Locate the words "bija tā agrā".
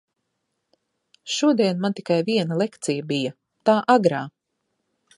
3.15-4.27